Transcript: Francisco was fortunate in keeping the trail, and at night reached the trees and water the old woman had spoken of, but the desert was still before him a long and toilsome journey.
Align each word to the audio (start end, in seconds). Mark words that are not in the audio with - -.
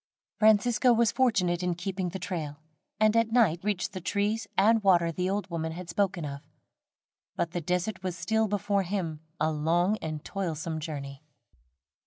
Francisco 0.39 0.93
was 0.93 1.11
fortunate 1.11 1.61
in 1.61 1.75
keeping 1.75 2.09
the 2.09 2.17
trail, 2.17 2.57
and 2.99 3.15
at 3.15 3.31
night 3.31 3.59
reached 3.63 3.93
the 3.93 4.01
trees 4.01 4.47
and 4.57 4.81
water 4.81 5.11
the 5.11 5.29
old 5.29 5.47
woman 5.51 5.73
had 5.73 5.89
spoken 5.91 6.25
of, 6.25 6.41
but 7.35 7.51
the 7.51 7.61
desert 7.61 8.01
was 8.01 8.17
still 8.17 8.47
before 8.47 8.81
him 8.81 9.19
a 9.39 9.51
long 9.51 9.97
and 10.01 10.25
toilsome 10.25 10.79
journey. 10.79 11.21